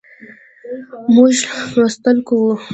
[1.13, 1.33] موږ
[1.77, 2.53] لوستل کوو